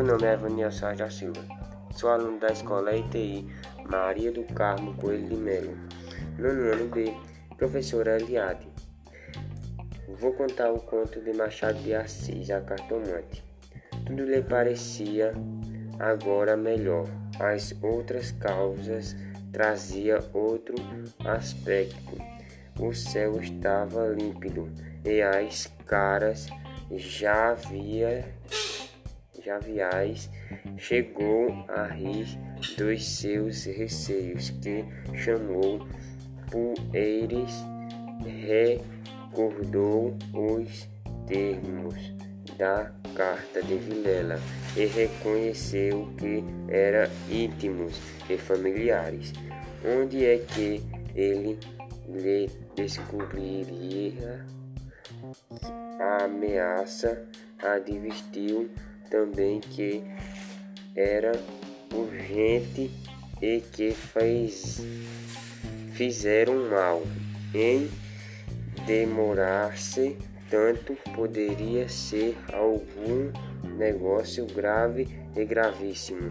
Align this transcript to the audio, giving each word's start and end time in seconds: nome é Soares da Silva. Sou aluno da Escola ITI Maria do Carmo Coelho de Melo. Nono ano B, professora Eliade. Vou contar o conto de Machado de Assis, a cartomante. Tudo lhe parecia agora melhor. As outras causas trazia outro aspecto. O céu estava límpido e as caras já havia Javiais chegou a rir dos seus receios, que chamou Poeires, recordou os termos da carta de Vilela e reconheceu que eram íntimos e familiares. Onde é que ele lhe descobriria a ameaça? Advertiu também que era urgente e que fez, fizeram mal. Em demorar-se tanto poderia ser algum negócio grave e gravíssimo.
nome 0.00 0.62
é 0.62 0.70
Soares 0.70 0.98
da 0.98 1.10
Silva. 1.10 1.44
Sou 1.94 2.08
aluno 2.08 2.38
da 2.38 2.48
Escola 2.48 2.96
ITI 2.96 3.46
Maria 3.90 4.32
do 4.32 4.42
Carmo 4.54 4.94
Coelho 4.94 5.28
de 5.28 5.36
Melo. 5.36 5.76
Nono 6.38 6.72
ano 6.72 6.88
B, 6.88 7.12
professora 7.58 8.16
Eliade. 8.16 8.66
Vou 10.18 10.32
contar 10.32 10.72
o 10.72 10.78
conto 10.78 11.20
de 11.20 11.34
Machado 11.34 11.78
de 11.80 11.94
Assis, 11.94 12.50
a 12.50 12.60
cartomante. 12.60 13.44
Tudo 14.06 14.24
lhe 14.24 14.40
parecia 14.40 15.34
agora 15.98 16.56
melhor. 16.56 17.06
As 17.38 17.74
outras 17.82 18.32
causas 18.32 19.14
trazia 19.52 20.24
outro 20.32 20.74
aspecto. 21.24 22.16
O 22.80 22.94
céu 22.94 23.38
estava 23.40 24.06
límpido 24.08 24.72
e 25.04 25.20
as 25.20 25.66
caras 25.86 26.48
já 26.90 27.50
havia 27.50 28.24
Javiais 29.44 30.30
chegou 30.76 31.64
a 31.68 31.86
rir 31.86 32.26
dos 32.76 33.16
seus 33.16 33.64
receios, 33.64 34.50
que 34.50 34.84
chamou 35.16 35.86
Poeires, 36.50 37.64
recordou 38.24 40.16
os 40.32 40.88
termos 41.26 42.14
da 42.56 42.92
carta 43.14 43.62
de 43.62 43.76
Vilela 43.76 44.38
e 44.76 44.86
reconheceu 44.86 46.08
que 46.18 46.44
eram 46.68 47.10
íntimos 47.30 48.00
e 48.28 48.36
familiares. 48.36 49.32
Onde 49.84 50.24
é 50.24 50.38
que 50.38 50.80
ele 51.14 51.58
lhe 52.08 52.50
descobriria 52.76 54.46
a 55.98 56.24
ameaça? 56.24 57.26
Advertiu 57.58 58.70
também 59.12 59.60
que 59.60 60.02
era 60.96 61.32
urgente 61.94 62.90
e 63.42 63.60
que 63.60 63.92
fez, 63.92 64.82
fizeram 65.92 66.70
mal. 66.70 67.02
Em 67.54 67.90
demorar-se 68.86 70.16
tanto 70.48 70.96
poderia 71.14 71.86
ser 71.90 72.34
algum 72.50 73.30
negócio 73.76 74.46
grave 74.46 75.06
e 75.36 75.44
gravíssimo. 75.44 76.30